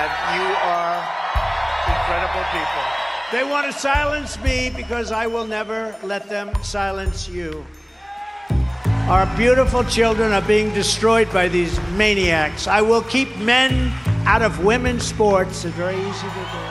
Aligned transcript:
and 0.00 0.10
you 0.36 0.48
are 0.72 0.96
incredible 1.92 2.44
people. 2.56 2.84
They 3.34 3.44
want 3.52 3.64
to 3.70 3.74
silence 3.90 4.32
me 4.48 4.72
because 4.80 5.12
I 5.12 5.26
will 5.26 5.46
never 5.46 5.94
let 6.02 6.28
them 6.28 6.48
silence 6.62 7.28
you. 7.28 7.64
Our 9.14 9.26
beautiful 9.36 9.84
children 9.84 10.32
are 10.32 10.46
being 10.54 10.72
destroyed 10.72 11.28
by 11.32 11.48
these 11.48 11.74
maniacs. 12.02 12.66
I 12.66 12.80
will 12.80 13.04
keep 13.14 13.28
men 13.38 13.92
out 14.26 14.42
of 14.42 14.52
women's 14.64 15.04
sports. 15.14 15.64
It's 15.64 15.76
very 15.76 16.00
easy 16.10 16.28
to 16.38 16.44
do. 16.54 16.64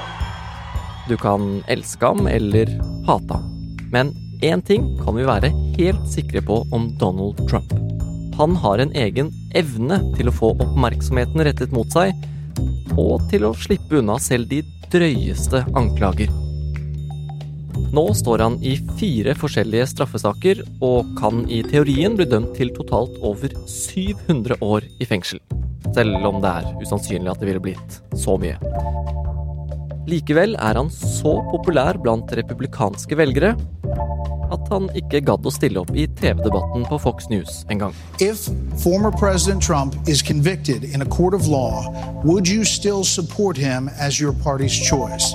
Du 1.09 1.17
kan 1.17 1.63
elske 1.67 2.05
ham 2.05 2.27
eller 2.27 2.65
hate 3.07 3.33
ham. 3.33 3.45
Men 3.91 4.13
én 4.41 4.61
ting 4.61 4.83
kan 5.03 5.15
vi 5.17 5.25
være 5.27 5.51
helt 5.77 6.05
sikre 6.09 6.41
på 6.41 6.63
om 6.71 6.89
Donald 6.99 7.49
Trump. 7.49 7.73
Han 8.39 8.55
har 8.55 8.79
en 8.79 8.91
egen 8.95 9.31
evne 9.55 9.99
til 10.15 10.29
å 10.29 10.35
få 10.35 10.53
oppmerksomheten 10.63 11.43
rettet 11.43 11.73
mot 11.75 11.89
seg, 11.91 12.13
og 12.97 13.25
til 13.31 13.45
å 13.47 13.55
slippe 13.57 13.99
unna 13.99 14.17
selv 14.21 14.49
de 14.51 14.63
drøyeste 14.89 15.63
anklager. 15.77 16.31
Nå 17.93 18.03
står 18.13 18.43
han 18.43 18.57
i 18.65 18.75
fire 18.99 19.33
forskjellige 19.37 19.87
straffesaker 19.93 20.61
og 20.85 21.09
kan 21.17 21.41
i 21.49 21.63
teorien 21.65 22.17
bli 22.17 22.27
dømt 22.29 22.53
til 22.57 22.73
totalt 22.75 23.15
over 23.25 23.53
700 23.65 24.59
år 24.61 24.85
i 25.01 25.09
fengsel. 25.09 25.41
Selv 25.95 26.21
om 26.29 26.37
det 26.43 26.51
er 26.61 26.69
usannsynlig 26.83 27.33
at 27.33 27.41
det 27.41 27.49
ville 27.49 27.63
blitt 27.63 28.01
så 28.13 28.37
mye. 28.41 28.59
Likevel 30.09 30.55
er 30.57 30.77
han 30.79 30.87
så 30.93 31.35
populær 31.51 31.99
blant 32.01 32.31
republikanske 32.33 33.17
velgere 33.19 33.53
at 34.49 34.71
han 34.71 34.87
ikke 34.97 35.21
gadd 35.27 35.45
å 35.45 35.51
stille 35.53 35.81
opp 35.81 35.91
i 35.93 36.07
TV-debatten 36.17 36.85
på 36.89 36.97
Fox 37.03 37.27
News 37.29 37.59
engang. 37.69 37.93
Er? 44.97 45.29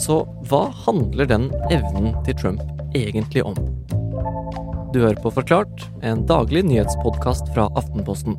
Så 0.00 0.20
hva 0.50 0.66
handler 0.84 1.28
den 1.30 1.48
evnen 1.72 2.12
til 2.28 2.36
Trump 2.42 2.62
egentlig 2.92 3.46
om? 3.46 3.56
Du 4.92 5.00
hører 5.00 5.20
på 5.22 5.32
Forklart, 5.32 5.88
en 6.04 6.26
daglig 6.28 6.66
nyhetspodkast 6.68 7.52
fra 7.54 7.70
Aftenposten. 7.78 8.36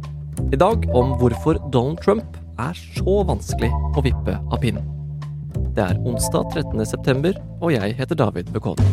I 0.54 0.62
dag 0.62 0.86
om 0.94 1.16
hvorfor 1.18 1.58
Donald 1.74 2.02
Trump 2.06 2.42
er 2.62 2.78
så 2.98 3.22
vanskelig 3.26 3.72
å 3.96 4.06
vippe 4.06 4.38
av 4.38 4.60
pinnen. 4.62 5.01
Det 5.72 5.84
er 5.88 6.00
onsdag 6.04 6.50
13. 6.52 6.82
september, 6.86 7.38
og 7.64 7.72
jeg 7.72 7.94
heter 7.96 8.18
David 8.20 8.50
Bekoni. 8.52 8.84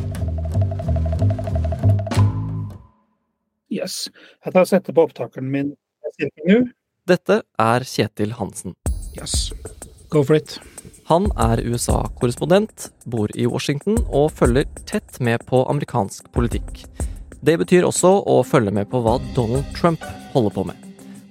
Yes. 3.66 4.06
Jeg 4.46 4.54
tar 4.54 4.68
setter 4.70 4.94
på 4.94 5.08
opptakeren 5.08 5.50
min. 5.50 5.72
Dette 7.08 7.40
er 7.58 7.82
Kjetil 7.82 8.36
Hansen. 8.38 8.76
Yes. 9.18 9.50
Go 10.14 10.22
for 10.22 10.38
it. 10.38 10.60
Han 11.10 11.26
er 11.34 11.64
USA-korrespondent, 11.66 12.92
bor 13.10 13.32
i 13.34 13.50
Washington 13.50 13.98
og 14.06 14.30
følger 14.38 14.70
tett 14.86 15.18
med 15.18 15.42
på 15.50 15.64
amerikansk 15.66 16.30
politikk. 16.30 16.84
Det 17.42 17.58
betyr 17.58 17.90
også 17.90 18.20
å 18.22 18.42
følge 18.46 18.70
med 18.78 18.86
på 18.92 19.02
hva 19.02 19.18
Donald 19.34 19.66
Trump 19.74 20.06
holder 20.34 20.54
på 20.54 20.68
med. 20.70 20.84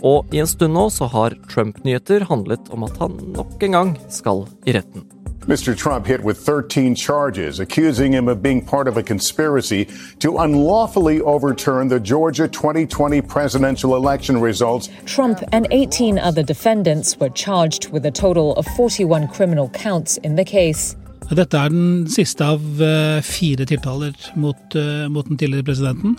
Og 0.03 0.27
i 0.35 0.43
en 0.43 0.49
stund 0.49 0.75
nå 0.75 0.89
så 0.93 1.07
har 1.09 1.39
Trump-nyheter 1.47 2.27
handlet 2.27 2.67
om 2.75 2.83
at 2.85 2.99
han 2.99 3.15
nok 3.31 3.63
en 3.63 3.79
gang 3.79 3.95
skal 4.11 4.43
i 4.67 4.75
retten. 4.75 5.07
Mr. 5.47 5.73
Trump 5.73 6.05
hit 6.05 6.21
with 6.25 6.37
13 6.37 6.93
charges, 6.93 7.61
accusing 7.61 8.11
him 8.11 8.27
of 8.27 8.43
being 8.43 8.61
part 8.61 8.85
of 8.85 8.97
a 8.97 9.03
conspiracy 9.03 9.87
to 10.19 10.37
unlawfully 10.39 11.21
overturn 11.21 11.87
the 11.87 12.01
Georgia 12.01 12.49
2020 12.49 13.21
presidential 13.21 13.95
election 13.95 14.41
results. 14.41 14.89
Trump 15.05 15.41
and 15.53 15.65
18 15.71 16.19
other 16.19 16.43
defendants 16.43 17.17
were 17.17 17.29
charged 17.29 17.89
with 17.91 18.05
a 18.05 18.11
total 18.11 18.55
of 18.55 18.65
41 18.75 19.29
criminal 19.29 19.69
counts 19.69 20.17
in 20.17 20.35
the 20.35 20.43
case. 20.43 20.97
Dette 21.29 21.57
er 21.59 21.69
den 21.69 22.07
siste 22.11 22.43
av 22.43 22.81
eh, 22.83 23.21
fire 23.23 23.65
tiltaler 23.67 24.15
mot, 24.35 24.75
eh, 24.75 25.07
mot 25.11 25.27
den 25.27 25.39
tidligere 25.39 25.63
presidenten. 25.63 26.17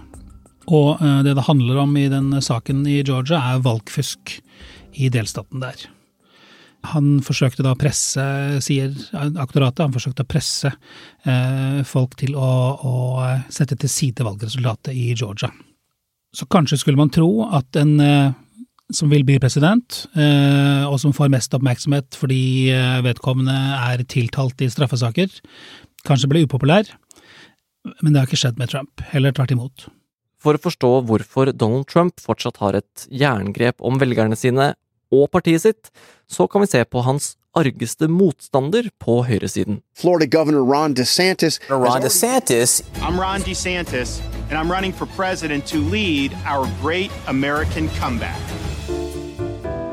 Og 0.69 1.05
eh, 1.05 1.21
det 1.25 1.37
det 1.37 1.47
handler 1.49 1.85
om 1.85 1.97
i 1.97 2.09
den 2.09 2.33
saken 2.41 2.87
i 2.87 3.03
Georgia, 3.03 3.41
er 3.41 3.61
valgfusk 3.65 4.41
i 4.97 5.09
delstaten 5.13 5.61
der. 5.61 5.89
Han 6.95 7.19
forsøkte 7.25 7.65
da 7.67 7.75
å 7.75 7.79
presse, 7.79 8.25
sier 8.65 8.93
aktoratet, 9.13 9.85
han 9.85 9.95
forsøkte 9.95 10.25
å 10.25 10.29
presse 10.29 10.73
eh, 10.73 11.81
folk 11.89 12.17
til 12.21 12.37
å, 12.39 12.51
å, 12.79 12.95
sette 13.53 13.79
til 13.79 13.93
side 13.93 14.27
valgresultatet 14.27 14.95
i 14.97 15.13
Georgia. 15.13 15.51
Så 16.35 16.49
kanskje 16.53 16.81
skulle 16.81 17.01
man 17.01 17.13
tro 17.13 17.31
at 17.57 17.79
en 17.81 17.97
eh, 18.05 18.37
som 18.95 19.11
vil 19.13 19.25
bli 19.27 19.37
president, 19.41 20.05
eh, 20.17 20.85
og 20.89 20.97
som 21.01 21.13
får 21.13 21.31
mest 21.33 21.53
oppmerksomhet 21.57 22.17
fordi 22.17 22.71
eh, 22.73 23.01
vedkommende 23.05 23.57
er 23.93 24.05
tiltalt 24.09 24.65
i 24.65 24.71
straffesaker, 24.73 25.29
kanskje 26.09 26.31
ble 26.31 26.45
upopulær. 26.47 26.89
Men 28.01 28.13
det 28.13 28.21
har 28.21 28.29
ikke 28.29 28.41
skjedd 28.41 28.61
med 28.61 28.73
Trump, 28.73 29.05
heller 29.13 29.35
tvert 29.37 29.53
imot. 29.55 29.89
For 30.43 30.57
å 30.57 30.63
forstå 30.63 30.91
hvorfor 31.09 31.53
Donald 31.53 31.89
Trump 31.91 32.21
fortsatt 32.23 32.61
har 32.63 32.79
et 32.79 33.09
jerngrep 33.11 33.83
om 33.85 33.99
velgerne 34.01 34.39
sine 34.39 34.73
og 35.13 35.31
partiet 35.33 35.65
sitt, 35.65 35.91
så 36.29 36.47
kan 36.49 36.65
vi 36.65 36.71
se 36.71 36.85
på 36.85 37.03
hans 37.07 37.35
argeste 37.59 38.09
motstander 38.09 38.91
på 39.03 39.23
høyresiden. 39.27 39.81
Florida 39.97 40.27
Governor 40.27 40.65
Ron 40.69 40.95
DeSantis. 40.95 41.61
Ron 41.71 42.03
DeSantis. 42.03 42.83
I'm 43.03 43.19
Ron 43.19 43.43
DeSantis, 43.43 44.21
and 44.51 44.59
I'm 44.59 44.71
running 44.71 44.93
for 44.93 45.07
president 45.17 45.67
to 45.67 45.79
lead 45.79 46.37
our 46.47 46.69
great 46.83 47.11
American 47.27 47.89
comeback. 48.01 48.39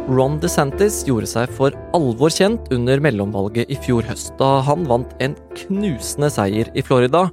Ron 0.06 0.38
DeSantis 0.38 1.00
gjorde 1.08 1.26
seg 1.26 1.50
for 1.58 1.74
alvor 1.98 2.30
kjent 2.30 2.68
under 2.76 3.02
mellomvalget 3.02 3.72
i 3.74 3.78
fjor 3.82 4.06
høst, 4.06 4.36
da 4.38 4.60
han 4.68 4.86
vant 4.86 5.16
en 5.24 5.34
knusende 5.58 6.30
seier 6.30 6.70
i 6.78 6.84
Florida 6.86 7.24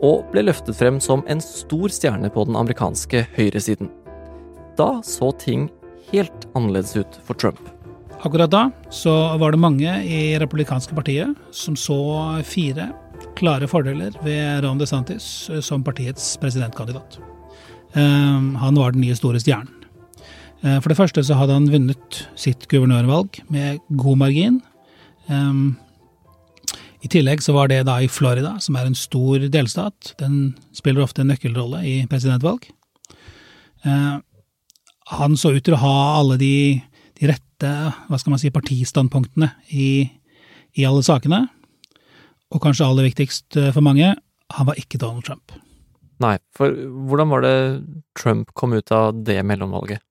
og 0.00 0.28
ble 0.30 0.44
løftet 0.46 0.78
frem 0.78 1.00
som 1.02 1.24
en 1.26 1.42
stor 1.42 1.90
stjerne 1.90 2.30
på 2.30 2.46
den 2.46 2.54
amerikanske 2.60 3.24
høyresiden. 3.34 3.90
Da 4.78 5.00
så 5.04 5.32
ting 5.42 5.66
helt 6.12 6.48
annerledes 6.54 6.96
ut 6.96 7.20
for 7.26 7.38
Trump. 7.38 7.60
Akkurat 8.20 8.52
da 8.52 8.66
så 8.92 9.12
var 9.40 9.54
det 9.54 9.62
mange 9.62 9.92
i 10.04 10.38
republikanske 10.38 10.94
partiet 10.96 11.36
som 11.56 11.76
så 11.78 11.96
fire 12.44 12.90
klare 13.38 13.68
fordeler 13.70 14.16
ved 14.24 14.64
Ron 14.64 14.80
DeSantis 14.80 15.48
som 15.64 15.84
partiets 15.84 16.34
presidentkandidat. 16.40 17.18
Ehm, 17.94 18.54
han 18.60 18.76
var 18.76 18.92
den 18.92 19.00
nye 19.04 19.16
store 19.16 19.40
stjernen. 19.40 19.72
Ehm, 20.62 20.80
for 20.82 20.92
det 20.92 20.98
første 20.98 21.24
så 21.24 21.38
hadde 21.38 21.56
han 21.56 21.70
vunnet 21.72 22.24
sitt 22.36 22.68
guvernørvalg 22.68 23.40
med 23.48 23.80
god 23.96 24.20
margin. 24.26 24.60
I 27.00 27.08
tillegg 27.08 27.40
så 27.40 27.54
var 27.54 27.68
det 27.70 27.84
da 27.86 28.00
i 28.02 28.08
Florida, 28.10 28.56
som 28.58 28.74
er 28.76 28.88
en 28.88 28.96
stor 28.98 29.38
delstat. 29.48 30.14
Den 30.18 30.56
spiller 30.74 31.04
ofte 31.04 31.22
en 31.22 31.30
nøkkelrolle 31.30 31.84
i 31.86 31.94
presidentvalg. 32.10 32.66
Han 35.16 35.36
så 35.38 35.54
ut 35.56 35.64
til 35.66 35.74
å 35.76 35.82
ha 35.82 35.94
alle 36.20 36.36
de, 36.40 36.54
de 37.18 37.30
rette 37.30 37.70
hva 38.08 38.18
skal 38.18 38.34
man 38.34 38.40
si, 38.42 38.52
partistandpunktene 38.54 39.50
i, 39.74 40.06
i 40.78 40.86
alle 40.88 41.02
sakene. 41.06 41.44
Og 42.50 42.62
kanskje 42.62 42.86
aller 42.86 43.08
viktigst 43.10 43.58
for 43.74 43.84
mange, 43.86 44.14
han 44.50 44.66
var 44.66 44.78
ikke 44.78 44.98
Donald 45.02 45.26
Trump. 45.26 45.52
Nei, 46.20 46.36
for 46.56 46.74
hvordan 47.08 47.30
var 47.32 47.44
det 47.46 47.56
Trump 48.18 48.50
kom 48.58 48.74
ut 48.76 48.92
av 48.92 49.22
det 49.24 49.38
mellomvalget? 49.46 50.02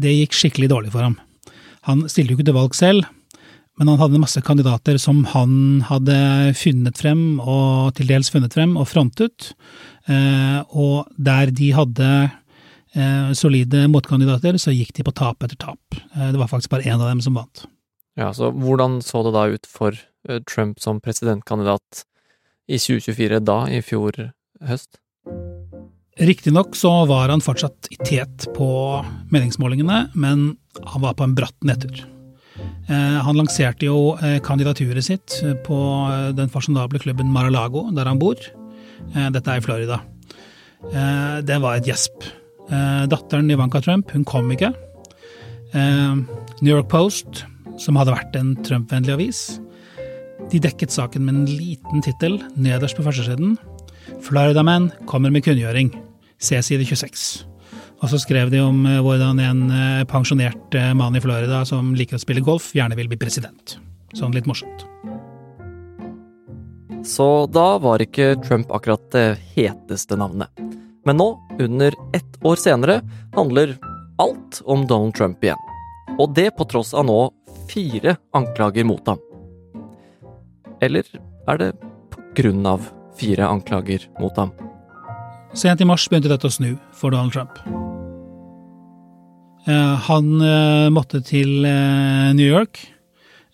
Det 0.00 0.12
gikk 0.14 0.36
skikkelig 0.38 0.70
dårlig 0.70 0.92
for 0.94 1.04
ham. 1.04 1.18
Han 1.88 2.06
stilte 2.08 2.32
jo 2.32 2.38
ikke 2.38 2.48
til 2.48 2.56
valg 2.56 2.76
selv, 2.78 3.08
men 3.76 3.90
han 3.90 3.98
hadde 4.00 4.22
masse 4.22 4.40
kandidater 4.46 4.96
som 5.02 5.24
han 5.32 5.82
hadde 5.84 6.16
funnet 6.56 7.00
frem, 7.00 7.40
og 7.42 7.92
til 7.98 8.08
dels 8.08 8.30
funnet 8.32 8.54
frem, 8.54 8.76
og 8.78 8.88
frontet. 8.88 9.50
Og 10.70 11.10
der 11.18 11.52
de 11.52 11.72
hadde 11.76 12.10
solide 13.34 13.84
motkandidater, 13.90 14.56
så 14.60 14.70
gikk 14.74 14.92
de 14.94 15.04
på 15.06 15.14
tap 15.18 15.42
etter 15.42 15.58
tap. 15.58 15.96
Det 16.14 16.38
var 16.38 16.50
faktisk 16.50 16.70
bare 16.70 16.86
én 16.86 17.00
av 17.00 17.08
dem 17.10 17.20
som 17.24 17.34
vant. 17.34 17.64
Ja, 18.14 18.28
så 18.30 18.52
hvordan 18.54 19.00
så 19.02 19.24
det 19.26 19.32
da 19.34 19.48
ut 19.50 19.66
for 19.66 19.98
Trump 20.46 20.78
som 20.80 21.00
presidentkandidat 21.02 22.04
i 22.70 22.78
2024 22.78 23.40
da, 23.44 23.58
i 23.68 23.82
fjor 23.82 24.30
høst? 24.64 25.00
Riktignok 26.14 26.76
så 26.78 26.92
var 27.10 27.32
han 27.32 27.42
fortsatt 27.42 27.90
i 27.90 27.98
tet 28.06 28.46
på 28.54 28.68
meningsmålingene, 29.34 30.14
men 30.14 30.52
han 30.86 31.02
var 31.02 31.16
på 31.18 31.26
en 31.26 31.34
bratt 31.34 31.58
nedtur. 31.66 32.04
Han 32.86 33.34
lanserte 33.34 33.88
jo 33.88 34.14
kandidaturet 34.46 35.02
sitt 35.02 35.40
på 35.66 35.78
den 36.38 36.52
fasjonable 36.54 37.02
klubben 37.02 37.34
Mar-a-Lago, 37.34 37.88
der 37.96 38.06
han 38.06 38.22
bor. 38.22 38.38
Dette 39.10 39.42
er 39.50 39.58
i 39.58 39.64
Florida. 39.64 39.98
Det 41.42 41.58
var 41.66 41.80
et 41.80 41.90
gjesp. 41.90 42.30
Datteren 42.70 43.50
Ivanka 43.52 43.82
Trump 43.84 44.12
hun 44.14 44.24
kom 44.24 44.48
ikke. 44.54 44.70
New 45.74 46.70
York 46.70 46.88
Post, 46.88 47.42
som 47.82 47.98
hadde 48.00 48.14
vært 48.14 48.38
en 48.38 48.54
Trump-vennlig 48.64 49.12
avis, 49.12 49.42
de 50.52 50.60
dekket 50.62 50.92
saken 50.94 51.24
med 51.26 51.34
en 51.34 51.46
liten 51.50 52.04
tittel 52.04 52.38
nederst 52.56 52.96
på 52.98 53.04
førstesiden. 53.06 53.56
Florida 54.24 54.62
Man 54.64 54.90
kommer 55.08 55.32
med 55.32 55.44
kunngjøring. 55.44 55.92
Se 56.38 56.60
side 56.62 56.84
26. 56.84 57.44
Og 58.02 58.10
så 58.12 58.20
skrev 58.20 58.50
de 58.52 58.60
om 58.60 58.82
eh, 58.88 59.00
hvordan 59.00 59.40
en 59.40 59.62
eh, 59.72 60.04
pensjonert 60.10 60.76
eh, 60.76 60.92
mann 60.96 61.16
i 61.16 61.22
Florida 61.24 61.62
som 61.68 61.94
liker 61.96 62.18
å 62.18 62.22
spille 62.22 62.44
golf, 62.44 62.72
gjerne 62.76 62.98
vil 62.98 63.08
bli 63.08 63.20
president. 63.20 63.78
Sånn 64.14 64.34
litt 64.36 64.48
morsomt. 64.50 64.84
Så 67.04 67.46
da 67.52 67.76
var 67.80 68.04
ikke 68.04 68.34
Trump 68.44 68.72
akkurat 68.72 69.04
det 69.12 69.26
heteste 69.54 70.16
navnet. 70.20 70.52
Men 71.04 71.20
nå, 71.20 71.28
under 71.60 71.94
ett 72.16 72.44
år 72.44 72.56
senere, 72.56 73.00
handler 73.34 73.76
alt 74.18 74.62
om 74.64 74.86
Donald 74.86 75.14
Trump 75.14 75.44
igjen. 75.44 75.60
Og 76.18 76.34
det 76.34 76.50
på 76.56 76.64
tross 76.70 76.94
av 76.94 77.06
nå 77.08 77.18
fire 77.68 78.16
anklager 78.36 78.84
mot 78.84 79.06
ham. 79.08 79.20
Eller 80.82 81.08
er 81.48 81.60
det 81.60 81.72
på 82.12 82.22
grunn 82.36 82.66
av 82.66 82.88
fire 83.18 83.48
anklager 83.48 84.06
mot 84.20 84.36
ham? 84.36 84.52
Sent 85.54 85.80
i 85.80 85.86
mars 85.86 86.08
begynte 86.10 86.32
dette 86.32 86.48
å 86.48 86.54
snu 86.54 86.72
for 86.96 87.14
Donald 87.14 87.34
Trump. 87.34 87.60
Eh, 89.64 89.94
han 90.08 90.40
eh, 90.44 90.88
måtte 90.92 91.22
til 91.24 91.64
eh, 91.64 92.32
New 92.36 92.48
York 92.48 92.90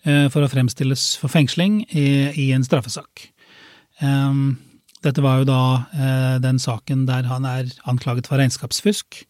for 0.01 0.41
å 0.41 0.47
fremstilles 0.49 1.11
for 1.21 1.29
fengsling 1.29 1.83
i 1.93 2.47
en 2.55 2.63
straffesak. 2.65 3.27
Dette 5.01 5.23
var 5.25 5.41
jo 5.41 5.47
da 5.49 6.37
den 6.43 6.59
saken 6.61 7.07
der 7.07 7.25
han 7.25 7.45
er 7.49 7.71
anklaget 7.89 8.27
for 8.29 8.37
regnskapsfusk 8.37 9.23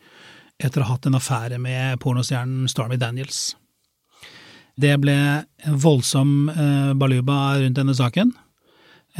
etter 0.60 0.82
å 0.82 0.88
ha 0.90 0.98
hatt 0.98 1.08
en 1.08 1.16
affære 1.16 1.60
med 1.64 2.00
pornostjernen 2.04 2.68
Stormy 2.68 2.98
Daniels. 3.00 3.54
Det 4.76 4.92
ble 5.00 5.16
en 5.16 5.80
voldsom 5.80 6.52
baluba 7.00 7.38
rundt 7.62 7.80
denne 7.80 7.96
saken 7.96 8.34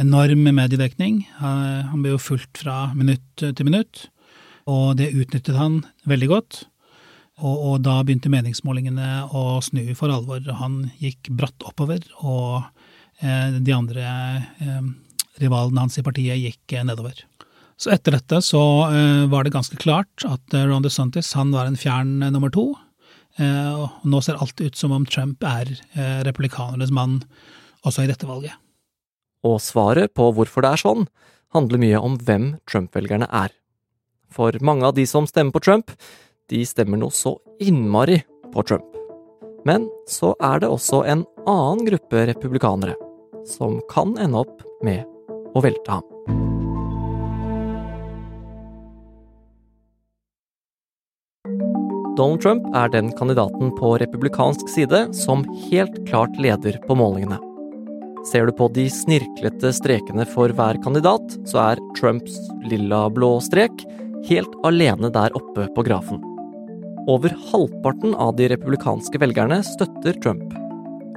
enorm 0.00 0.46
mediedekning. 0.54 1.22
Han 1.38 2.02
ble 2.02 2.14
jo 2.14 2.22
fulgt 2.22 2.62
fra 2.62 2.92
minutt 2.96 3.42
til 3.42 3.66
minutt, 3.68 4.06
og 4.70 4.96
det 5.00 5.12
utnyttet 5.12 5.58
han 5.58 5.82
veldig 6.08 6.30
godt. 6.30 6.62
Og, 7.42 7.56
og, 7.56 7.76
da 7.82 7.96
begynte 8.04 8.30
meningsmålingene 8.30 9.24
å 9.34 9.58
snu 9.64 9.82
for 9.98 10.12
alvor. 10.14 10.44
Han 10.60 10.84
gikk 11.02 11.32
bratt 11.34 11.64
oppover, 11.66 12.04
og 12.22 12.62
eh, 13.24 13.56
de 13.56 13.74
andre 13.74 14.04
eh, 14.62 14.84
rivalene 15.40 15.84
hans 15.84 15.98
i 15.98 16.04
partiet 16.04 16.40
gikk 16.40 16.76
eh, 16.76 16.84
nedover. 16.86 17.16
Så 17.80 17.92
etter 17.94 18.16
dette 18.16 18.40
så 18.44 18.62
eh, 18.90 19.24
var 19.32 19.44
det 19.44 19.54
ganske 19.54 19.78
klart 19.80 20.26
at 20.28 20.56
eh, 20.56 20.66
Ron 20.68 20.84
DeSantis 20.84 21.32
han 21.38 21.54
var 21.54 21.68
en 21.68 21.78
fjern 21.78 22.18
nummer 22.32 22.52
to. 22.52 22.72
og 23.40 24.04
nå 24.04 24.18
ser 24.20 24.36
alt 24.36 24.60
ut 24.60 24.76
som 24.76 24.92
om 24.92 25.06
Trump 25.08 25.40
er 25.40 25.64
republikanernes 26.26 26.90
mann 26.92 27.22
også 27.80 28.04
i 28.04 28.10
dette 28.10 28.28
valget. 28.28 28.52
Og 29.42 29.56
svaret 29.64 30.12
på 30.12 30.26
hvorfor 30.36 30.60
det 30.60 30.72
er 30.74 30.82
sånn, 30.82 31.06
handler 31.56 31.80
mye 31.80 32.02
om 32.04 32.18
hvem 32.20 32.44
Trump-velgerne 32.68 33.24
er. 33.32 33.48
For 34.28 34.52
mange 34.60 34.84
av 34.84 34.94
de 35.00 35.06
som 35.08 35.24
stemmer 35.26 35.56
på 35.56 35.64
Trump, 35.64 35.94
de 36.52 36.60
stemmer 36.68 37.00
noe 37.00 37.12
så 37.16 37.38
innmari 37.60 38.20
på 38.52 38.66
Trump. 38.68 38.92
Men 39.64 39.88
så 40.10 40.34
er 40.42 40.60
det 40.60 40.68
også 40.68 41.00
en 41.08 41.24
annen 41.48 41.86
gruppe 41.88 42.26
republikanere 42.28 42.98
som 43.48 43.80
kan 43.90 44.14
ende 44.20 44.44
opp 44.44 44.60
med 44.84 45.08
å 45.54 45.62
velte 45.64 45.98
ham. 45.98 46.08
Donald 52.16 52.42
Trump 52.44 52.66
er 52.76 52.90
den 52.92 53.08
kandidaten 53.16 53.70
på 53.78 53.94
republikansk 54.02 54.68
side 54.68 55.06
som 55.16 55.46
helt 55.70 55.96
klart 56.08 56.36
leder 56.36 56.76
på 56.86 56.96
målingene. 56.98 57.38
Ser 58.28 58.46
du 58.46 58.52
på 58.54 58.68
de 58.70 58.84
snirklete 58.92 59.72
strekene 59.74 60.26
for 60.28 60.52
hver 60.54 60.78
kandidat, 60.84 61.24
så 61.48 61.62
er 61.72 61.82
Trumps 61.98 62.36
lilla-blå 62.68 63.32
strek 63.42 63.82
helt 64.28 64.52
alene 64.68 65.10
der 65.10 65.34
oppe 65.38 65.66
på 65.74 65.86
grafen. 65.88 66.20
Over 67.10 67.34
halvparten 67.50 68.14
av 68.14 68.36
de 68.38 68.52
republikanske 68.52 69.18
velgerne 69.18 69.58
støtter 69.66 70.20
Trump. 70.22 70.61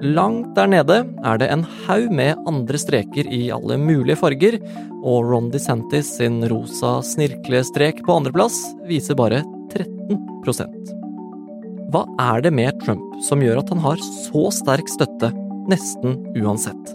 Langt 0.04 0.56
der 0.58 0.68
nede 0.68 0.98
er 1.24 1.38
det 1.40 1.48
en 1.54 1.64
haug 1.86 2.10
med 2.12 2.42
andre 2.50 2.80
streker 2.80 3.30
i 3.32 3.46
alle 3.54 3.78
mulige 3.80 4.18
farger, 4.20 4.58
og 5.06 5.30
Ron 5.30 5.48
DeSantis 5.54 6.10
sin 6.18 6.42
rosa 6.52 6.98
snirklestrek 7.06 8.02
på 8.04 8.18
andreplass 8.20 8.58
viser 8.90 9.16
bare 9.16 9.40
13% 9.72 10.92
Hva 11.94 12.04
er 12.20 12.44
det 12.44 12.52
med 12.58 12.76
Trump 12.84 13.24
som 13.24 13.44
gjør 13.44 13.64
at 13.64 13.72
han 13.72 13.84
har 13.86 14.04
så 14.04 14.50
sterk 14.52 14.92
støtte 14.92 15.32
nesten 15.72 16.20
uansett. 16.44 16.94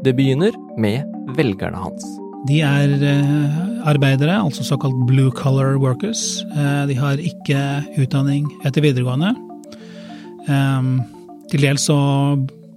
Det 0.00 0.16
begynner 0.16 0.56
med 0.80 1.04
velgerne 1.36 1.78
hans. 1.84 2.06
De 2.48 2.62
er 2.64 2.96
eh, 3.04 3.60
arbeidere, 3.86 4.40
altså 4.40 4.64
såkalt 4.64 4.96
blue 5.06 5.30
color 5.36 5.76
workers. 5.82 6.40
Eh, 6.48 6.82
de 6.88 6.96
har 6.96 7.20
ikke 7.20 7.60
utdanning 8.00 8.48
etter 8.64 8.88
videregående. 8.88 9.34
Eh, 11.50 11.56
til 11.56 11.66
dels 11.66 11.84
så 11.90 11.98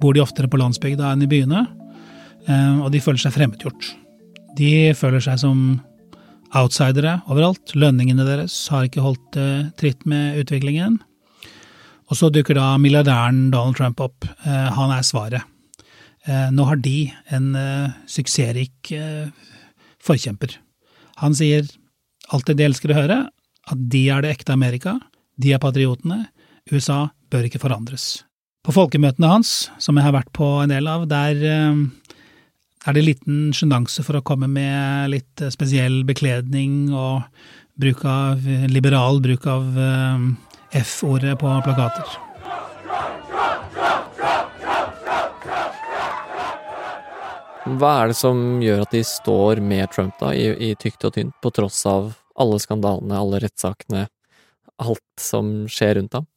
bor 0.02 0.14
de 0.14 0.24
oftere 0.24 0.50
på 0.50 0.58
landsbygda 0.58 1.14
enn 1.14 1.24
i 1.24 1.30
byene, 1.30 1.68
og 2.84 2.90
de 2.92 3.00
føler 3.00 3.22
seg 3.22 3.32
fremmedgjort. 3.32 3.86
De 4.58 4.92
føler 4.98 5.22
seg 5.24 5.38
som 5.40 5.60
outsidere 6.52 7.22
overalt. 7.32 7.72
Lønningene 7.72 8.26
deres 8.28 8.58
har 8.74 8.90
ikke 8.90 9.06
holdt 9.06 9.38
tritt 9.80 10.04
med 10.04 10.42
utviklingen. 10.42 10.98
Og 12.12 12.20
så 12.20 12.30
dukker 12.30 12.58
da 12.58 12.76
milliardæren 12.82 13.48
Donald 13.54 13.78
Trump 13.80 14.02
opp. 14.04 14.28
Eh, 14.46 14.68
han 14.76 14.92
er 14.94 15.06
svaret. 15.08 15.48
Eh, 16.28 16.50
nå 16.54 16.66
har 16.70 16.78
de 16.84 17.08
en 17.34 17.56
eh, 17.56 17.96
suksessrik 18.06 18.92
forkjemper. 20.04 20.58
Han 21.24 21.34
sier 21.38 21.66
alt 22.34 22.50
det 22.50 22.58
de 22.60 22.68
elsker 22.68 22.92
å 22.92 23.00
høre, 23.00 23.18
at 23.72 23.88
de 23.90 24.04
er 24.12 24.24
det 24.24 24.34
ekte 24.36 24.54
Amerika, 24.56 24.98
de 25.40 25.54
er 25.56 25.62
patriotene, 25.64 26.26
USA 26.72 27.08
bør 27.32 27.48
ikke 27.48 27.62
forandres. 27.64 28.24
På 28.64 28.72
folkemøtene 28.72 29.28
hans, 29.28 29.50
som 29.84 29.98
jeg 30.00 30.06
har 30.06 30.14
vært 30.16 30.30
på 30.32 30.46
en 30.64 30.72
del 30.72 30.88
av, 30.88 31.04
der 31.12 31.42
er 31.44 32.96
det 32.96 33.04
liten 33.04 33.50
sjenanse 33.52 34.06
for 34.08 34.16
å 34.16 34.24
komme 34.24 34.48
med 34.48 35.12
litt 35.12 35.44
spesiell 35.52 36.06
bekledning 36.08 36.94
og 36.96 37.26
bruk 37.76 38.06
av, 38.08 38.40
liberal 38.72 39.20
bruk 39.24 39.50
av 39.52 39.68
F-ordet 40.80 41.36
på 41.42 41.58
plakater. 41.66 42.16
Hva 47.64 47.94
er 48.02 48.12
det 48.12 48.18
som 48.20 48.64
gjør 48.64 48.84
at 48.84 48.96
de 48.96 49.04
står 49.08 49.60
med 49.64 49.92
Trump 49.92 50.16
da, 50.20 50.32
i, 50.36 50.72
i 50.72 50.74
tykt 50.80 51.04
og 51.08 51.16
tynt, 51.16 51.36
på 51.44 51.52
tross 51.52 51.84
av 51.88 52.14
alle 52.40 52.64
skandalene, 52.64 53.20
alle 53.20 53.44
rettssakene, 53.44 54.08
alt 54.84 55.20
som 55.20 55.66
skjer 55.72 56.00
rundt 56.00 56.16
ham? 56.16 56.28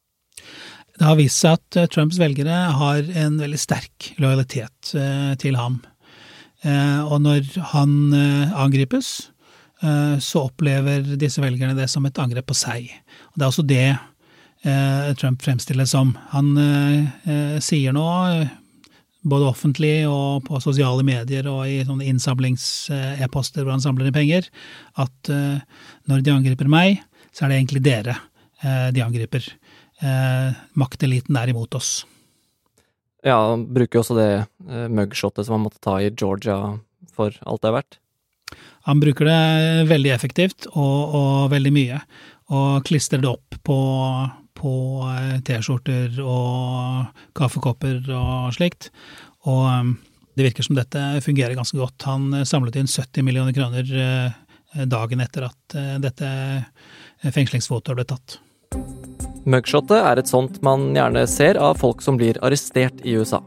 Det 0.96 1.04
har 1.04 1.18
vist 1.18 1.42
seg 1.42 1.58
at 1.58 1.76
eh, 1.76 1.88
Trumps 1.92 2.18
velgere 2.20 2.56
har 2.78 3.04
en 3.20 3.38
veldig 3.40 3.60
sterk 3.60 4.12
lojalitet 4.22 4.94
eh, 4.96 5.32
til 5.40 5.58
ham. 5.60 5.80
Eh, 6.64 7.00
og 7.04 7.20
når 7.24 7.48
han 7.74 7.96
angripes, 8.56 9.30
så 9.76 10.40
opplever 10.46 11.02
disse 11.20 11.42
velgerne 11.42 11.76
det 11.76 11.84
som 11.92 12.06
et 12.08 12.16
angrep 12.18 12.46
på 12.48 12.54
seg. 12.56 12.86
Og 13.28 13.34
det 13.36 13.44
er 13.44 13.50
også 13.50 13.64
det 13.68 15.16
Trump 15.20 15.42
fremstilles 15.44 15.92
som. 15.92 16.14
Han 16.32 16.48
sier 17.62 17.92
nå, 17.92 18.06
både 19.20 19.50
offentlig 19.50 20.08
og 20.08 20.46
på 20.48 20.62
sosiale 20.64 21.04
medier 21.06 21.44
og 21.52 21.68
i 21.68 21.82
sånne 21.84 22.08
innsamlings-e-poster 22.08 23.66
hvor 23.66 23.76
han 23.76 23.84
samler 23.84 24.08
inn 24.08 24.16
penger, 24.16 24.48
at 24.96 25.30
når 26.08 26.24
de 26.24 26.34
angriper 26.38 26.72
meg, 26.72 27.04
så 27.28 27.44
er 27.44 27.52
det 27.52 27.60
egentlig 27.60 27.84
dere 27.84 28.16
de 28.96 29.04
angriper. 29.04 29.44
Makteliten 30.76 31.38
er 31.40 31.48
imot 31.48 31.72
oss. 31.78 31.90
Ja, 33.24 33.38
han 33.50 33.62
bruker 33.72 34.02
også 34.02 34.16
det 34.18 34.28
mugshotet 34.92 35.46
som 35.46 35.56
han 35.56 35.64
måtte 35.64 35.80
ta 35.82 35.96
i 36.02 36.10
Georgia 36.12 36.58
for 37.16 37.32
alt 37.48 37.62
det 37.64 37.70
er 37.70 37.76
verdt. 37.78 37.98
Han 38.86 39.00
bruker 39.02 39.26
det 39.26 39.86
veldig 39.90 40.12
effektivt 40.14 40.68
og, 40.70 41.14
og 41.18 41.38
veldig 41.50 41.72
mye, 41.74 42.00
og 42.54 42.84
klistrer 42.86 43.22
det 43.22 43.32
opp 43.32 43.56
på, 43.66 43.78
på 44.54 44.74
eh, 45.10 45.38
T-skjorter 45.46 46.20
og 46.22 47.24
kaffekopper 47.36 47.98
og 48.14 48.52
slikt. 48.54 48.92
Og 49.50 49.64
eh, 49.72 49.90
det 50.38 50.50
virker 50.50 50.66
som 50.66 50.78
dette 50.78 51.02
fungerer 51.24 51.58
ganske 51.58 51.80
godt. 51.80 52.06
Han 52.06 52.30
eh, 52.30 52.46
samlet 52.46 52.78
inn 52.78 52.90
70 52.90 53.26
millioner 53.26 53.56
kroner 53.56 53.90
dagen 54.76 55.22
etter 55.24 55.46
at 55.46 55.74
dette 56.02 56.28
fengslingsfotoet 57.32 57.96
ble 57.96 58.04
tatt. 58.04 58.34
Mugshotet 59.46 60.00
er 60.00 60.18
et 60.18 60.30
sånt 60.30 60.58
man 60.66 60.88
gjerne 60.96 61.22
ser 61.30 61.58
av 61.62 61.78
folk 61.78 62.02
som 62.02 62.18
blir 62.18 62.38
arrestert 62.42 63.04
i 63.06 63.14
USA. 63.14 63.38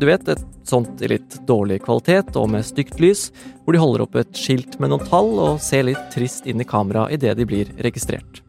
Du 0.00 0.06
vet, 0.08 0.24
et 0.28 0.40
sånt 0.64 1.02
i 1.04 1.10
litt 1.12 1.36
dårlig 1.46 1.82
kvalitet 1.84 2.32
og 2.40 2.48
med 2.54 2.64
stygt 2.66 2.96
lys, 3.02 3.26
hvor 3.62 3.76
de 3.76 3.82
holder 3.82 4.06
opp 4.06 4.16
et 4.16 4.32
skilt 4.38 4.78
med 4.80 4.90
noen 4.90 5.04
tall 5.10 5.28
og 5.36 5.60
ser 5.62 5.84
litt 5.86 6.08
trist 6.14 6.48
inn 6.48 6.62
i 6.62 6.68
kamera 6.68 7.04
idet 7.12 7.36
de 7.38 7.46
blir 7.46 7.70
registrert. 7.84 8.40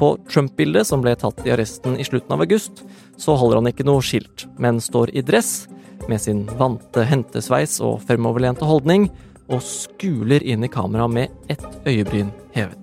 På 0.00 0.16
Trump-bildet, 0.30 0.88
som 0.88 1.04
ble 1.04 1.12
tatt 1.20 1.44
i 1.46 1.52
arresten 1.54 1.98
i 2.00 2.06
slutten 2.08 2.34
av 2.34 2.42
august, 2.42 2.82
så 3.20 3.36
holder 3.38 3.60
han 3.60 3.70
ikke 3.70 3.86
noe 3.86 4.02
skilt, 4.02 4.48
men 4.58 4.80
står 4.82 5.12
i 5.14 5.22
dress 5.22 5.68
med 6.08 6.18
sin 6.24 6.46
vante 6.58 7.04
hentesveis 7.06 7.78
og 7.84 8.00
fremoverlente 8.08 8.66
holdning, 8.66 9.10
og 9.52 9.62
skuler 9.66 10.42
inn 10.42 10.64
i 10.64 10.72
kamera 10.72 11.06
med 11.10 11.28
ett 11.52 11.68
øyebryn 11.86 12.32
hevet. 12.56 12.81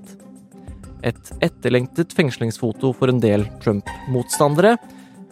Et 1.03 1.33
etterlengtet 1.45 2.13
fengslingsfoto 2.15 2.91
for 2.97 3.11
en 3.11 3.21
del 3.23 3.45
Trump-motstandere, 3.63 4.75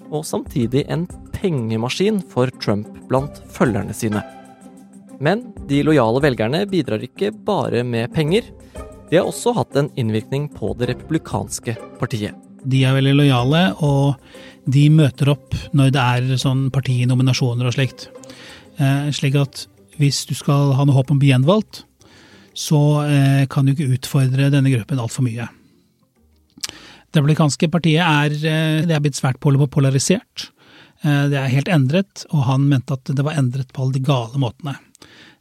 og 0.08 0.24
samtidig 0.24 0.86
en 0.88 1.06
pengemaskin 1.36 2.22
for 2.32 2.52
Trump 2.64 2.88
blant 3.10 3.42
følgerne 3.52 3.96
sine. 3.96 4.24
Men 5.20 5.48
de 5.70 5.82
lojale 5.86 6.22
velgerne 6.24 6.64
bidrar 6.70 7.04
ikke 7.04 7.34
bare 7.46 7.84
med 7.84 8.14
penger. 8.14 8.48
De 9.10 9.18
har 9.18 9.28
også 9.28 9.56
hatt 9.58 9.78
en 9.80 9.90
innvirkning 9.98 10.48
på 10.54 10.74
det 10.78 10.92
republikanske 10.92 11.78
partiet. 12.00 12.36
De 12.68 12.84
er 12.84 12.96
veldig 12.98 13.16
lojale, 13.16 13.64
og 13.86 14.18
de 14.68 14.88
møter 14.92 15.32
opp 15.32 15.56
når 15.78 15.92
det 15.96 16.04
er 16.04 16.42
sånn 16.42 16.68
partinominasjoner 16.74 17.70
og 17.70 17.76
slikt. 17.76 18.10
Eh, 18.78 19.10
slik 19.16 19.38
at 19.40 19.66
hvis 19.98 20.26
du 20.30 20.36
skal 20.38 20.76
ha 20.78 20.86
noe 20.86 20.98
håp 20.98 21.14
om 21.14 21.18
å 21.18 21.22
bli 21.24 21.32
gjenvalgt, 21.32 21.86
så 22.58 22.80
eh, 23.06 23.46
kan 23.50 23.66
du 23.66 23.74
ikke 23.74 23.94
utfordre 23.96 24.52
denne 24.54 24.74
gruppen 24.74 25.02
altfor 25.02 25.26
mye. 25.26 25.48
Republikanske 27.18 27.70
partiet 27.74 28.04
er, 28.06 28.32
eh, 28.32 28.86
det 28.86 28.94
er 28.94 29.02
blitt 29.02 29.18
svært 29.18 29.40
polarisert. 29.42 30.52
Eh, 31.04 31.30
det 31.30 31.38
er 31.38 31.54
helt 31.54 31.68
endret, 31.68 32.26
og 32.32 32.46
han 32.46 32.68
mente 32.70 32.94
at 32.94 33.04
det 33.10 33.26
var 33.26 33.38
endret 33.38 33.74
på 33.74 33.84
alle 33.84 33.98
de 33.98 34.06
gale 34.06 34.38
måtene. 34.38 34.78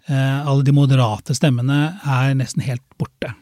Eh, 0.08 0.46
alle 0.46 0.64
de 0.64 0.72
moderate 0.72 1.34
stemmene 1.34 1.98
er 2.04 2.34
nesten 2.34 2.62
helt 2.62 2.84
borte. 2.98 3.34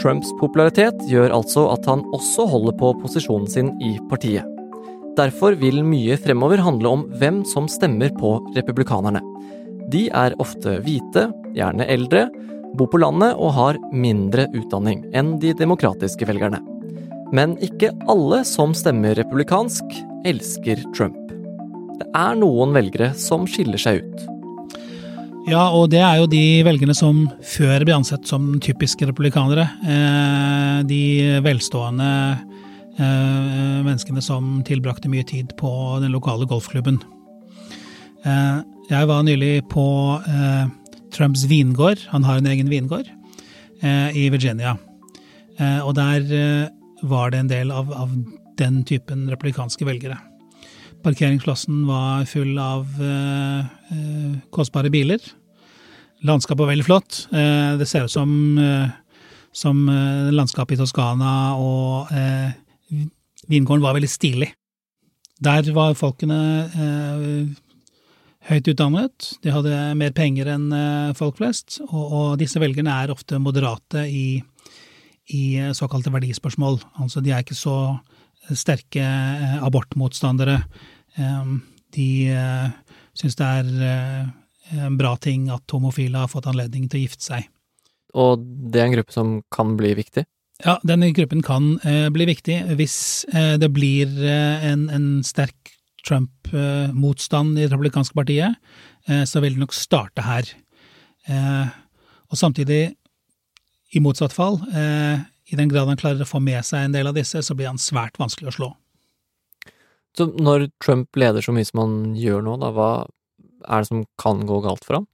Trumps 0.00 0.32
popularitet 0.40 0.98
gjør 1.06 1.34
altså 1.36 1.68
at 1.74 1.86
han 1.86 2.02
også 2.16 2.48
holder 2.48 2.74
på 2.80 2.94
posisjonen 3.02 3.48
sin 3.50 3.70
i 3.82 3.98
partiet. 4.10 4.48
Derfor 5.16 5.54
vil 5.60 5.82
mye 5.84 6.16
fremover 6.16 6.62
handle 6.64 6.88
om 6.88 7.04
hvem 7.20 7.42
som 7.44 7.68
stemmer 7.68 8.10
på 8.16 8.38
republikanerne. 8.56 9.20
De 9.92 10.06
er 10.08 10.34
ofte 10.40 10.78
hvite, 10.86 11.28
gjerne 11.52 11.86
eldre, 11.92 12.30
bor 12.78 12.88
på 12.88 13.02
landet 13.02 13.36
og 13.36 13.52
har 13.52 13.80
mindre 13.92 14.48
utdanning 14.56 15.04
enn 15.12 15.36
de 15.42 15.52
demokratiske 15.52 16.24
velgerne. 16.24 16.62
Men 17.32 17.56
ikke 17.64 17.94
alle 18.12 18.42
som 18.44 18.74
stemmer 18.76 19.16
republikansk, 19.16 19.84
elsker 20.28 20.82
Trump. 20.92 21.16
Det 21.96 22.04
er 22.12 22.36
noen 22.36 22.74
velgere 22.76 23.12
som 23.16 23.46
skiller 23.48 23.80
seg 23.80 24.02
ut. 24.04 24.28
Ja, 25.48 25.64
og 25.74 25.88
det 25.90 26.02
er 26.04 26.20
jo 26.20 26.28
de 26.30 26.62
velgerne 26.62 26.94
som 26.94 27.24
før 27.54 27.82
ble 27.86 27.96
ansett 27.96 28.28
som 28.28 28.60
typiske 28.62 29.08
republikanere. 29.08 29.64
Eh, 29.82 30.82
de 30.86 31.00
velstående 31.42 32.10
eh, 33.00 33.80
menneskene 33.82 34.22
som 34.22 34.60
tilbrakte 34.68 35.10
mye 35.10 35.26
tid 35.26 35.56
på 35.58 35.72
den 36.04 36.12
lokale 36.14 36.46
golfklubben. 36.50 37.00
Eh, 38.22 38.60
jeg 38.92 39.08
var 39.08 39.24
nylig 39.24 39.64
på 39.72 39.86
Trumps 41.16 41.46
vingård. 41.48 42.04
Han 42.12 42.28
har 42.28 42.38
en 42.38 42.50
egen 42.52 42.68
vingård 42.68 43.08
i 43.82 44.26
Virginia. 44.30 44.74
Og 45.86 45.94
der 45.96 46.26
var 47.02 47.32
det 47.32 47.42
en 47.42 47.50
del 47.50 47.70
av, 47.74 47.92
av 47.92 48.12
den 48.58 48.82
typen 48.86 49.26
republikanske 49.30 49.86
velgere. 49.86 50.18
Parkeringsplassen 51.02 51.82
var 51.88 52.24
full 52.30 52.58
av 52.62 52.86
eh, 53.02 53.70
eh, 53.94 54.34
kostbare 54.54 54.90
biler. 54.90 55.18
Landskapet 56.22 56.62
var 56.62 56.70
veldig 56.70 56.86
flott. 56.86 57.24
Eh, 57.34 57.74
det 57.78 57.88
ser 57.90 58.06
ut 58.06 58.14
som, 58.14 58.30
eh, 58.58 58.88
som 59.52 59.88
eh, 59.88 60.30
landskapet 60.30 60.76
i 60.76 60.82
Toskana, 60.82 61.56
og 61.58 62.12
eh, 62.14 62.54
vingården 63.50 63.82
var 63.82 63.98
veldig 63.98 64.10
stilig. 64.10 64.52
Der 65.42 65.66
var 65.74 65.96
folkene 65.98 66.36
høyt 68.46 68.68
utdannet, 68.70 69.32
de 69.42 69.50
hadde 69.50 69.78
mer 69.98 70.12
penger 70.14 70.52
enn 70.52 70.68
folk 71.18 71.40
flest, 71.40 71.80
og, 71.88 72.04
og, 72.04 72.28
disse 72.38 72.62
velgerne 72.62 72.94
er 73.02 73.10
ofte 73.10 73.40
moderate 73.42 74.04
i, 74.06 74.38
i 75.30 75.60
såkalte 75.76 76.10
verdispørsmål. 76.12 76.80
Altså 76.98 77.22
de 77.22 77.30
er 77.30 77.44
ikke 77.44 77.58
så 77.58 77.76
sterke 78.58 79.04
abortmotstandere 79.62 80.58
Ehm, 81.20 81.60
de 81.92 82.08
eh, 82.32 82.68
syns 83.18 83.36
det 83.36 83.48
er 83.48 83.72
eh, 83.88 84.84
en 84.86 84.96
bra 85.00 85.14
ting 85.20 85.50
at 85.52 85.74
homofile 85.74 86.22
har 86.24 86.30
fått 86.32 86.48
anledning 86.50 86.88
til 86.88 87.02
å 87.02 87.04
gifte 87.04 87.26
seg. 87.26 87.50
Og 88.16 88.44
det 88.44 88.80
er 88.80 88.88
en 88.88 88.96
gruppe 88.96 89.14
som 89.14 89.34
kan 89.52 89.76
bli 89.78 89.92
viktig? 89.98 90.24
Ja, 90.62 90.76
denne 90.86 91.10
gruppen 91.16 91.42
kan 91.44 91.74
eh, 91.88 92.08
bli 92.14 92.28
viktig 92.28 92.58
hvis 92.78 92.96
det 93.32 93.68
blir 93.74 94.12
en, 94.22 94.86
en 94.92 95.06
sterk 95.26 95.72
Trump-motstand 96.02 97.56
i 97.56 97.62
det 97.62 97.70
republikanske 97.70 98.16
partiet, 98.16 98.56
så 99.06 99.38
vil 99.42 99.54
det 99.54 99.62
nok 99.62 99.74
starte 99.74 100.24
her. 100.26 100.48
og 102.26 102.38
samtidig, 102.38 102.96
i 103.92 104.00
motsatt 104.00 104.32
fall, 104.32 104.56
i 104.72 105.56
den 105.58 105.68
grad 105.68 105.90
han 105.90 105.98
klarer 106.00 106.24
å 106.24 106.28
få 106.28 106.40
med 106.40 106.64
seg 106.64 106.86
en 106.86 106.94
del 106.94 107.10
av 107.10 107.16
disse, 107.16 107.42
så 107.44 107.56
blir 107.56 107.68
han 107.68 107.80
svært 107.80 108.16
vanskelig 108.20 108.48
å 108.48 108.54
slå. 108.56 108.68
Så 110.16 110.28
når 110.36 110.68
Trump 110.82 111.16
leder 111.16 111.44
så 111.44 111.54
mye 111.56 111.68
som 111.68 111.82
han 111.82 111.96
gjør 112.16 112.44
nå, 112.44 112.56
da, 112.60 112.70
hva 112.76 112.90
er 113.68 113.82
det 113.82 113.90
som 113.90 114.04
kan 114.20 114.44
gå 114.48 114.60
galt 114.64 114.84
for 114.84 115.00
ham? 115.00 115.08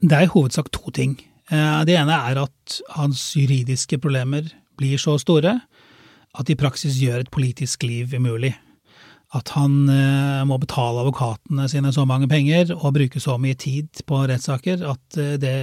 Det 0.00 0.16
er 0.16 0.26
i 0.26 0.32
hovedsak 0.32 0.70
to 0.72 0.92
ting. 0.96 1.18
Eh, 1.50 1.82
det 1.88 1.96
ene 1.98 2.16
er 2.30 2.40
at 2.44 2.80
hans 2.96 3.30
juridiske 3.36 3.98
problemer 4.00 4.48
blir 4.80 5.00
så 5.00 5.16
store 5.20 5.58
at 6.30 6.46
de 6.46 6.54
i 6.54 6.58
praksis 6.58 7.00
gjør 7.00 7.24
et 7.24 7.32
politisk 7.32 7.84
liv 7.84 8.12
umulig. 8.14 8.54
At 9.36 9.52
han 9.54 9.84
eh, 9.92 10.42
må 10.48 10.58
betale 10.62 11.02
advokatene 11.02 11.68
sine 11.70 11.92
så 11.94 12.06
mange 12.08 12.28
penger 12.30 12.72
og 12.78 12.94
bruke 12.96 13.22
så 13.22 13.36
mye 13.40 13.58
tid 13.58 14.02
på 14.06 14.24
rettssaker 14.30 14.84
at 14.88 15.20
eh, 15.20 15.36
det 15.42 15.56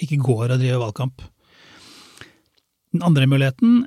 ikke 0.00 0.20
går 0.22 0.54
å 0.54 0.58
drive 0.58 0.80
valgkamp. 0.82 1.22
Den 2.94 3.04
andre 3.06 3.26
muligheten 3.26 3.84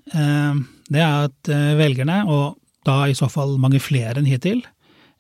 det 0.92 1.00
er 1.04 1.28
at 1.28 1.50
velgerne, 1.80 2.22
og 2.28 2.58
da 2.88 3.06
i 3.08 3.16
så 3.18 3.30
fall 3.32 3.58
mange 3.62 3.80
flere 3.84 4.20
enn 4.20 4.28
hittil, 4.28 4.62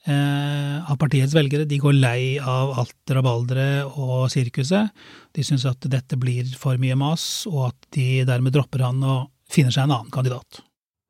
eh, 0.07 0.91
av 0.91 0.97
partiets 1.01 1.35
velgere. 1.35 1.67
De 1.67 1.79
går 1.81 1.97
lei 1.97 2.21
av 2.39 2.73
alt 2.81 3.13
rabalderet 3.17 3.97
og 3.97 4.29
sirkuset. 4.33 4.91
De 5.35 5.45
syns 5.45 5.67
at 5.69 5.89
dette 5.91 6.19
blir 6.19 6.47
for 6.59 6.79
mye 6.81 6.97
mas, 6.99 7.45
og 7.49 7.69
at 7.71 7.89
de 7.97 8.23
dermed 8.27 8.55
dropper 8.55 8.85
han 8.87 9.03
og 9.03 9.29
finner 9.51 9.73
seg 9.73 9.87
en 9.87 9.97
annen 9.97 10.13
kandidat. 10.13 10.61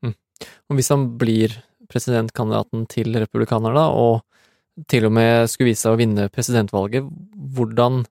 Mm. 0.05 0.15
Og 0.69 0.79
hvis 0.79 0.91
han 0.93 1.07
blir 1.19 1.55
presidentkandidaten 1.91 2.85
til 2.91 3.15
republikanerne, 3.15 3.87
og 3.87 4.23
til 4.91 5.07
og 5.07 5.15
med 5.15 5.47
skulle 5.49 5.71
vise 5.71 5.85
seg 5.85 5.95
å 5.95 5.99
vinne 5.99 6.29
presidentvalget, 6.33 7.07
hvordan 7.55 8.03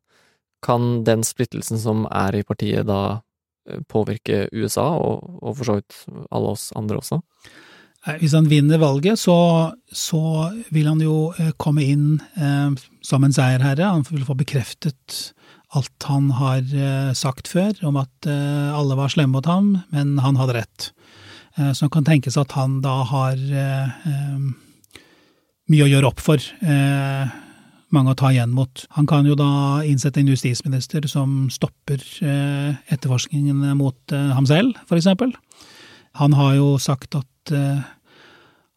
kan 0.64 1.04
den 1.06 1.24
splittelsen 1.26 1.80
som 1.80 2.06
er 2.10 2.36
i 2.38 2.44
partiet 2.46 2.88
da 2.88 3.20
eh, 3.68 3.82
påvirke 3.90 4.46
USA, 4.52 4.88
og, 4.96 5.38
og 5.42 5.56
for 5.58 5.68
så 5.68 5.78
vidt 5.80 6.02
alle 6.30 6.52
oss 6.56 6.70
andre 6.78 7.00
også? 7.02 7.22
Hvis 8.20 8.36
han 8.36 8.46
vinner 8.46 8.78
valget, 8.78 9.18
så, 9.18 9.34
så 9.90 10.20
vil 10.70 10.86
han 10.86 11.00
jo 11.02 11.32
eh, 11.40 11.50
komme 11.58 11.82
inn 11.82 12.20
eh, 12.38 12.76
som 13.02 13.24
en 13.26 13.34
seierherre. 13.34 13.88
Han 13.96 14.06
vil 14.06 14.26
få 14.28 14.36
bekreftet 14.38 15.32
alt 15.74 16.06
han 16.06 16.30
har 16.38 16.62
eh, 16.62 17.10
sagt 17.18 17.50
før, 17.50 17.72
om 17.88 17.98
at 17.98 18.28
eh, 18.30 18.68
alle 18.76 18.98
var 18.98 19.10
slemme 19.12 19.34
mot 19.34 19.48
ham, 19.50 19.72
men 19.90 20.20
han 20.22 20.38
hadde 20.38 20.60
rett. 20.60 20.92
Eh, 21.58 21.72
så 21.72 21.86
det 21.88 21.94
kan 21.96 22.06
tenkes 22.06 22.38
at 22.38 22.54
han 22.54 22.78
da 22.84 23.00
har 23.10 23.34
eh, 23.34 24.46
mye 25.66 25.88
å 25.88 25.90
gjøre 25.90 26.12
opp 26.12 26.22
for. 26.22 26.38
Mange 27.94 28.12
å 28.12 28.18
ta 28.18 28.32
igjen 28.32 28.54
mot. 28.56 28.84
Han 28.96 29.06
kan 29.06 29.26
jo 29.28 29.36
da 29.38 29.82
innsette 29.86 30.20
en 30.20 30.30
justisminister 30.32 31.06
som 31.10 31.46
stopper 31.54 32.02
etterforskningen 32.90 33.60
mot 33.78 34.14
ham 34.14 34.48
selv, 34.48 34.74
eksempel. 34.90 35.30
Han 36.18 36.34
har 36.34 36.56
jo 36.58 36.72
sagt 36.82 37.14
at 37.14 37.54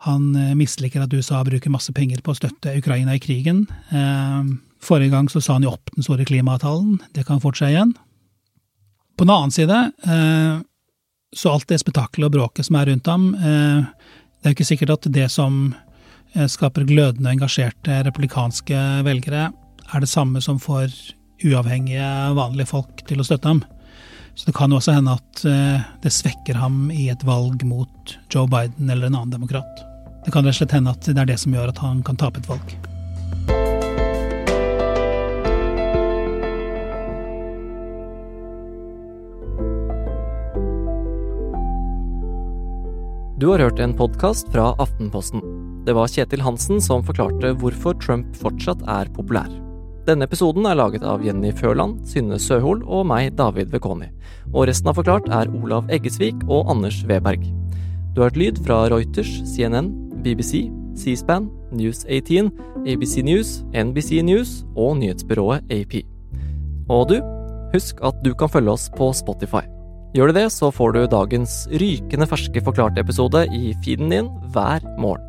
han 0.08 0.36
eh, 0.36 0.56
misliker 0.56 1.04
at 1.04 1.14
USA 1.14 1.42
bruker 1.44 1.72
masse 1.74 1.92
penger 1.96 2.22
på 2.24 2.32
å 2.32 2.38
støtte 2.38 2.78
Ukraina 2.80 3.18
i 3.18 3.24
krigen. 3.24 3.66
Eh, 3.92 4.52
forrige 4.84 5.12
gang 5.12 5.28
så 5.32 5.42
sa 5.44 5.58
han 5.58 5.68
jo 5.68 5.74
opp 5.76 5.92
den 5.96 6.06
store 6.06 6.28
klimaavtalen. 6.28 7.02
Det 7.16 7.26
kan 7.28 7.42
fortsatt 7.44 7.74
igjen. 7.74 7.94
På 9.20 9.28
den 9.28 9.36
annen 9.36 9.52
side, 9.52 9.80
eh, 10.08 10.62
så 11.36 11.52
alt 11.52 11.68
det 11.68 11.82
spetakkelet 11.82 12.30
og 12.30 12.38
bråket 12.38 12.70
som 12.70 12.80
er 12.80 12.88
rundt 12.90 13.06
ham, 13.06 13.26
det 13.38 14.48
er 14.48 14.50
jo 14.50 14.56
ikke 14.56 14.66
sikkert 14.66 14.96
at 14.96 15.12
det 15.14 15.28
som 15.30 15.76
skaper 16.52 16.86
glødende 16.88 17.30
og 17.30 17.36
engasjerte 17.38 18.02
republikanske 18.06 18.80
velgere, 19.08 19.50
er 19.90 20.04
det 20.04 20.10
samme 20.12 20.42
som 20.46 20.60
får 20.62 20.94
uavhengige, 21.46 22.06
vanlige 22.38 22.70
folk 22.70 23.04
til 23.10 23.22
å 23.22 23.26
støtte 23.28 23.50
ham. 23.50 23.64
Så 24.38 24.48
det 24.48 24.56
kan 24.56 24.72
jo 24.72 24.78
også 24.80 24.94
hende 24.96 25.18
at 25.18 25.42
det 26.04 26.12
svekker 26.14 26.60
ham 26.62 26.88
i 26.94 27.10
et 27.12 27.26
valg 27.28 27.64
mot 27.68 28.14
Joe 28.32 28.48
Biden 28.48 28.92
eller 28.92 29.10
en 29.10 29.18
annen 29.18 29.34
demokrat. 29.34 29.84
Det 30.26 30.32
kan 30.36 30.46
rett 30.46 30.54
og 30.54 30.62
slett 30.62 30.78
hende 30.78 30.94
at 30.94 31.08
det 31.08 31.18
er 31.18 31.28
det 31.32 31.40
som 31.42 31.56
gjør 31.56 31.74
at 31.74 31.84
han 31.84 32.04
kan 32.06 32.20
tape 32.20 32.40
et 32.40 32.50
valg. 32.52 32.78
Du 43.40 43.48
har 43.48 43.60
hørt 43.60 43.80
en 43.80 43.94
podkast 43.96 44.52
fra 44.52 44.74
Aftenposten. 44.84 45.59
Det 45.88 45.96
var 45.96 46.12
Kjetil 46.12 46.44
Hansen 46.44 46.82
som 46.84 47.04
forklarte 47.06 47.54
hvorfor 47.62 47.96
Trump 48.02 48.36
fortsatt 48.38 48.82
er 48.92 49.10
populær. 49.16 49.50
Denne 50.10 50.26
episoden 50.26 50.66
er 50.66 50.78
laget 50.80 51.04
av 51.06 51.22
Jenny 51.22 51.52
Førland, 51.54 52.00
Synne 52.10 52.40
Søhol 52.42 52.82
og 52.88 53.06
meg, 53.12 53.36
David 53.38 53.70
Vekoni. 53.74 54.10
Og 54.54 54.66
resten 54.70 54.90
av 54.90 54.98
Forklart 54.98 55.30
er 55.30 55.52
Olav 55.54 55.90
Eggesvik 55.94 56.48
og 56.48 56.72
Anders 56.72 57.04
Weberg. 57.10 57.46
Du 58.16 58.24
har 58.24 58.32
hørt 58.32 58.40
lyd 58.42 58.62
fra 58.66 58.82
Reuters, 58.90 59.30
CNN, 59.46 59.92
BBC, 60.26 60.66
C-SPAN, 60.98 61.48
News 61.72 62.04
18, 62.10 62.50
ABC 62.90 63.22
News, 63.24 63.60
NBC 63.70 64.24
News 64.26 64.64
og 64.76 64.98
nyhetsbyrået 65.00 65.70
AP. 65.72 66.02
Og 66.90 67.12
du, 67.14 67.20
husk 67.76 68.02
at 68.02 68.18
du 68.26 68.34
kan 68.34 68.50
følge 68.50 68.74
oss 68.74 68.90
på 68.98 69.12
Spotify. 69.14 69.64
Gjør 70.18 70.32
du 70.32 70.40
det, 70.40 70.48
så 70.50 70.72
får 70.74 70.96
du 70.96 71.04
dagens 71.06 71.62
rykende 71.70 72.26
ferske 72.26 72.66
Forklart-episode 72.66 73.46
i 73.54 73.76
feeden 73.86 74.10
din 74.10 74.32
hver 74.56 74.82
morgen. 74.98 75.29